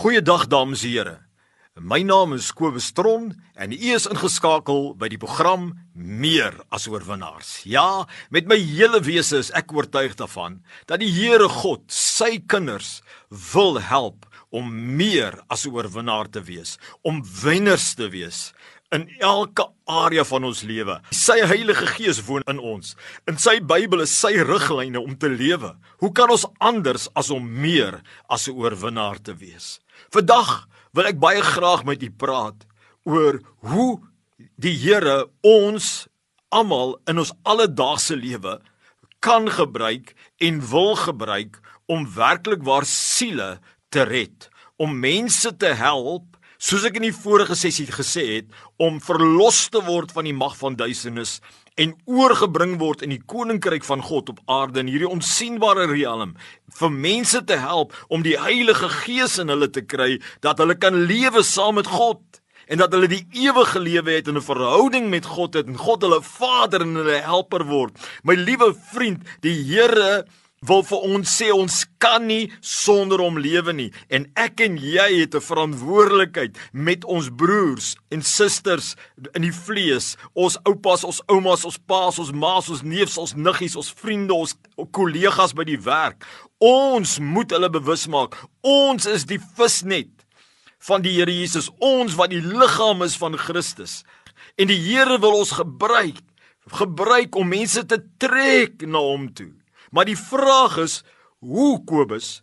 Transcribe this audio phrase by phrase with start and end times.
[0.00, 1.18] Goeiedag dames en here.
[1.76, 7.66] My naam is Kobus Tron en u is ingeskakel by die program Meer as oorwinnaars.
[7.68, 13.02] Ja, met my hele wese is ek oortuig daarvan dat die Here God sy kinders
[13.52, 18.54] wil help om meer as 'n oorwinnaar te wees, om wenners te wees
[18.94, 20.96] in elke area van ons lewe.
[21.14, 22.96] Sy Heilige Gees woon in ons.
[23.30, 25.74] In sy Bybel is sy riglyne om te lewe.
[26.02, 29.80] Hoe kan ons anders as om meer as 'n oorwinnaar te wees?
[30.10, 32.66] Vandag wil ek baie graag met u praat
[33.04, 34.00] oor hoe
[34.56, 36.08] die Here ons
[36.50, 38.60] almal in ons alledaagse lewe
[39.20, 46.38] kan gebruik en wil gebruik om werklik waar siele te red, om mense te help
[46.60, 50.58] soos ek in die vorige sessie gesê het, om verlos te word van die mag
[50.60, 51.38] van duisternis
[51.80, 56.34] en oorgebring word in die koninkryk van God op aarde in hierdie onsigbare riem
[56.76, 61.06] vir mense te help om die Heilige Gees in hulle te kry dat hulle kan
[61.08, 62.20] lewe saam met God
[62.70, 66.02] en dat hulle die ewige lewe het en 'n verhouding met God het en God
[66.02, 67.96] hulle Vader en hulle helper word.
[68.22, 70.26] My liewe vriend, die Here
[70.68, 73.88] wil vir ons sê ons kan nie sonder hom lewe nie.
[74.12, 78.94] En ek en jy het 'n verantwoordelikheid met ons broers en susters
[79.34, 80.16] in die vlees.
[80.34, 84.54] Ons oupas ons oumas ons paas ons maas ons neefs ons niggies ons vriende ons
[84.90, 86.26] kollegas by die werk.
[86.58, 88.36] Ons moet hulle bewus maak.
[88.60, 90.12] Ons is die visnet
[90.78, 91.70] van die Here Jesus.
[91.78, 94.04] Ons wat die liggaam is van Christus.
[94.58, 96.20] En die Here wil ons gebruik
[96.70, 99.59] gebruik om mense te trek na hom toe
[99.90, 101.00] Maar die vraag is,
[101.42, 102.38] hoe Kobus?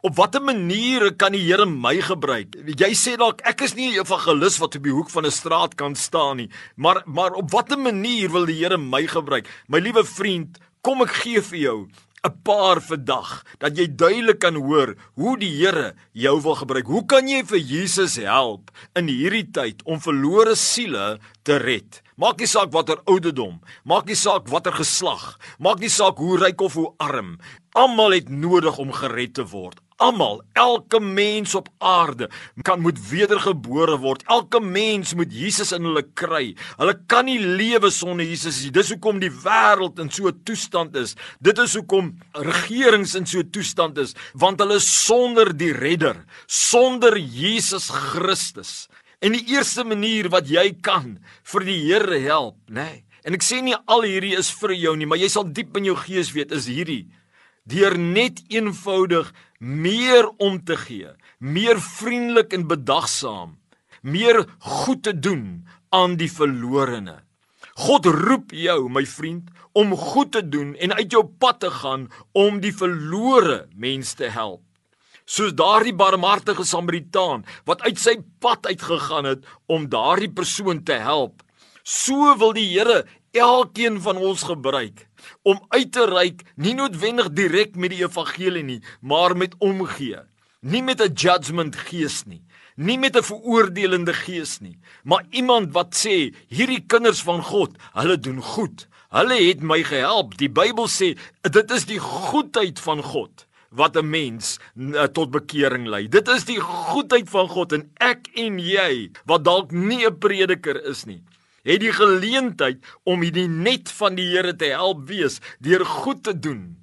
[0.00, 2.56] Op watter maniere kan die Here my gebruik?
[2.66, 5.74] Jy sê dalk ek is nie 'n evangelis wat op die hoek van 'n straat
[5.76, 9.46] kan staan nie, maar maar op watter manier wil die Here my gebruik?
[9.68, 11.88] My liewe vriend, kom ek gee vir jou
[12.24, 16.86] 'n paar vandag dat jy duidelik kan hoor hoe die Here jou wil gebruik.
[16.86, 22.02] Hoe kan jy vir Jesus help in hierdie tyd om verlore siele te red?
[22.20, 23.54] Maak nie saak watter ouderdom,
[23.88, 27.38] maak nie saak watter geslag, maak nie saak hoe ryk of hoe arm.
[27.72, 29.78] Almal het nodig om gered te word.
[30.04, 32.28] Almal, elke mens op aarde
[32.66, 34.26] kan moet wedergebore word.
[34.28, 36.52] Elke mens moet Jesus in hulle kry.
[36.76, 38.74] Hulle kan nie lewe sonder Jesus nie.
[38.76, 41.16] Dis hoekom die wêreld in so 'n toestand is.
[41.40, 47.16] Dit is hoekom regerings in so 'n toestand is, want hulle sonder die redder, sonder
[47.16, 48.88] Jesus Christus.
[49.20, 51.18] En die eerste manier wat jy kan
[51.52, 52.86] vir die Here help, nê?
[52.88, 55.76] Nee, en ek sê nie al hierdie is vir jou nie, maar jy sal diep
[55.76, 57.04] in jou gees weet is hierdie
[57.70, 59.28] deur net eenvoudig
[59.60, 63.58] meer om te gee, meer vriendelik en bedagsaam,
[64.02, 67.20] meer goed te doen aan die verlorene.
[67.80, 72.08] God roep jou, my vriend, om goed te doen en uit jou pad te gaan
[72.32, 74.64] om die verlore mense te help.
[75.30, 81.44] Soos daardie barmhartige Samaritaan wat uit sy pad uitgegaan het om daardie persoon te help,
[81.86, 83.04] so wil die Here
[83.38, 85.04] elkeen van ons gebruik
[85.46, 90.18] om uit te reik nie noodwendig direk met die evangelie nie, maar met omgee.
[90.60, 92.42] Nie met 'n judgment gees nie,
[92.76, 98.18] nie met 'n veroordelende gees nie, maar iemand wat sê hierdie kinders van God, hulle
[98.18, 98.88] doen goed.
[99.10, 100.36] Hulle het my gehelp.
[100.38, 105.86] Die Bybel sê dit is die goedheid van God wat 'n mens uh, tot bekering
[105.86, 106.08] lei.
[106.08, 110.76] Dit is die goedheid van God en ek en jy wat dalk nie 'n prediker
[110.84, 111.22] is nie
[111.66, 116.34] het die geleentheid om hierdie net van die Here te help wees deur goed te
[116.36, 116.76] doen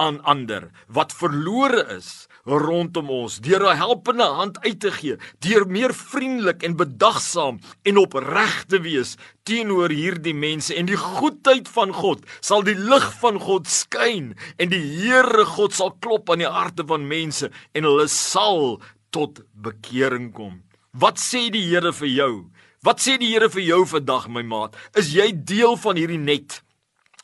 [0.00, 5.66] aan ander wat verlore is rondom ons deur 'n helpende hand uit te gee deur
[5.66, 10.74] meer vriendelik en bedagsaam en opreg te wees teenoor hierdie mense.
[10.74, 15.74] En die goedheid van God sal die lig van God skyn en die Here God
[15.74, 20.62] sal klop aan die harte van mense en hulle sal tot bekering kom.
[20.92, 22.50] Wat sê die Here vir jou?
[22.82, 24.76] Wat sê die Here vir jou vandag my maat?
[24.94, 26.62] Is jy deel van hierdie net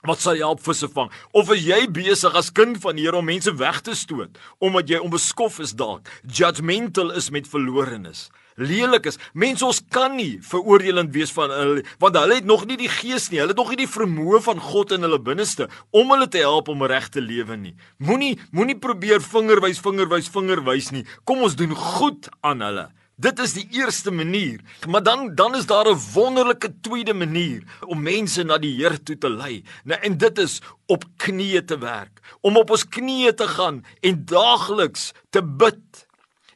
[0.06, 1.10] wat sal help visse vang?
[1.32, 4.90] Of is jy besig as kind van die Here om mense weg te stoot omdat
[4.90, 8.28] jy onbeskof is dalk, judgmental is met verlorenes?
[8.58, 9.18] lelik is.
[9.32, 13.30] Mense ons kan nie veroordelend wees van hulle want hulle het nog nie die gees
[13.30, 13.40] nie.
[13.40, 16.70] Hulle het nog nie die vermoë van God in hulle binneste om hulle te help
[16.72, 17.74] om reg te lewe nie.
[18.02, 21.06] Moenie moenie probeer vingerwys vingerwys vingerwys nie.
[21.24, 22.88] Kom ons doen goed aan hulle.
[23.18, 24.60] Dit is die eerste manier.
[24.86, 29.18] Maar dan dan is daar 'n wonderlike tweede manier om mense na die Here toe
[29.18, 29.64] te lei.
[29.84, 32.20] Nou en dit is op knieë te werk.
[32.40, 36.06] Om op ons knieë te gaan en daagliks te bid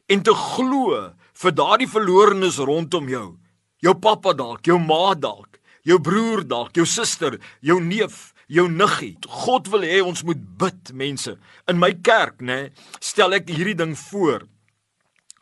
[0.05, 3.37] en te glo vir daardie verlorenes rondom jou.
[3.77, 9.17] Jou pappa dalk, jou ma dalk, jou broer dalk, jou suster, jou neef jou niggie.
[9.27, 11.37] God wil hê ons moet bid, mense.
[11.67, 14.47] In my kerk, nê, stel ek hierdie ding voor.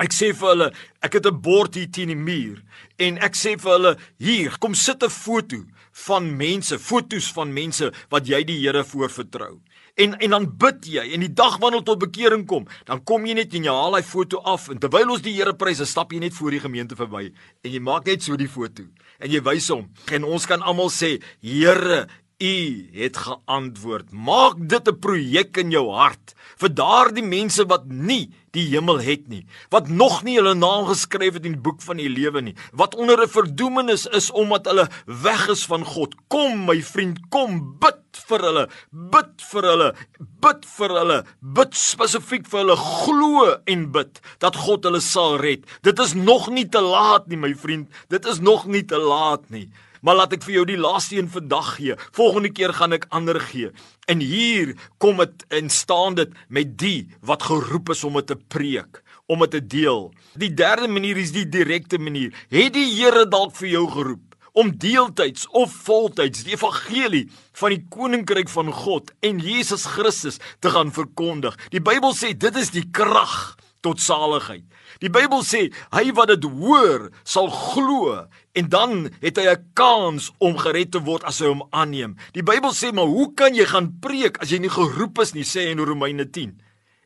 [0.01, 0.67] Ek sê vir hulle,
[1.05, 2.63] ek het 'n bord hier teen die muur
[2.97, 5.65] en ek sê vir hulle, hier, kom sit 'n foto
[6.07, 9.59] van mense, fotos van mense wat jy die Here voorvertrou.
[9.97, 13.33] En en dan bid jy en die dag wanneer tot bekering kom, dan kom jy
[13.33, 16.11] net en jy haal daai foto af en terwyl ons die Here prys, dan stap
[16.11, 17.31] jy net voor die gemeente verby
[17.63, 18.83] en jy maak net so die foto
[19.19, 22.07] en jy wys hom en ons kan almal sê, Here,
[22.41, 24.11] U het geantwoord.
[24.11, 29.27] Maak dit 'n projek in jou hart vir daardie mense wat nie die hemel het
[29.31, 32.55] nie, wat nog nie hulle naam geskryf het in die boek van die lewe nie,
[32.73, 36.15] wat onder 'n verdoemenis is omdat hulle weg is van God.
[36.27, 42.47] Kom my vriend, kom bid vir hulle, bid vir hulle, bid vir hulle, bid spesifiek
[42.47, 45.65] vir hulle, glo en bid dat God hulle sal red.
[45.81, 47.89] Dit is nog nie te laat nie, my vriend.
[48.09, 49.69] Dit is nog nie te laat nie.
[50.01, 51.97] Maar laat ek vir jou die laaste een vandag gee.
[52.17, 53.69] Volgende keer gaan ek ander gee.
[54.09, 58.37] En hier kom dit en staan dit met die wat geroep is om dit te
[58.37, 60.09] preek, om dit te deel.
[60.41, 62.33] Die derde manier is die direkte manier.
[62.49, 64.27] Het die Here dalk vir jou geroep?
[64.51, 67.23] om deeltyds of voltyds die evangelie
[67.55, 71.55] van die koninkryk van God en Jesus Christus te gaan verkondig.
[71.71, 74.63] Die Bybel sê dit is die krag tot saligheid.
[75.01, 80.31] Die Bybel sê hy wat dit hoor sal glo en dan het hy 'n kans
[80.39, 82.17] om gered te word as hy hom aanneem.
[82.33, 85.45] Die Bybel sê maar hoe kan jy gaan preek as jy nie geroep is nie
[85.45, 86.61] sê in Romeine 10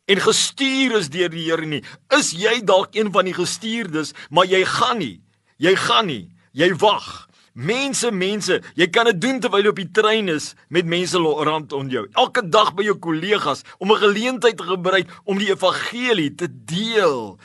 [0.06, 1.81] en gestuur is deur die Here nie.
[2.13, 5.22] Is jy dalk een van die gestuurdes, maar jy gaan nie.
[5.57, 6.25] Jy gaan nie.
[6.54, 7.25] Jy wag.
[7.56, 11.88] Mense, mense, jy kan dit doen terwyl jy op die trein is met mense rondom
[11.88, 12.04] jou.
[12.19, 17.40] Elke dag by jou kollegas om 'n geleentheid te gebruik om die evangelie te deel.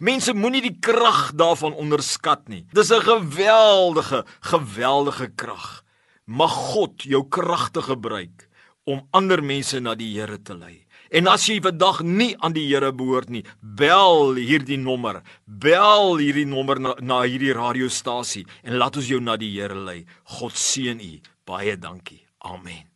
[0.00, 2.66] Mense moenie die krag daarvan onderskat nie.
[2.72, 5.84] Dis 'n geweldige, geweldige krag.
[6.26, 8.48] Mag God jou kragte gebruik
[8.84, 10.82] om ander mense na die Here te lei.
[11.12, 15.20] En as jy vandag nie aan die Here behoort nie, bel hierdie nommer.
[15.46, 20.02] Bel hierdie nommer na, na hierdie radiostasie en laat ons jou na die Here lei.
[20.38, 21.12] God seën u.
[21.46, 22.22] Baie dankie.
[22.48, 22.91] Amen.